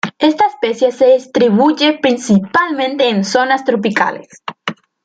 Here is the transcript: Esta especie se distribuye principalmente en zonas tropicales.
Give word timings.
Esta 0.17 0.47
especie 0.47 0.91
se 0.91 1.13
distribuye 1.13 1.99
principalmente 2.01 3.07
en 3.09 3.23
zonas 3.23 3.63
tropicales. 3.63 4.41